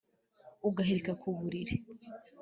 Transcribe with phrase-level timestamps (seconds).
[0.67, 1.75] ugahilika ku bulili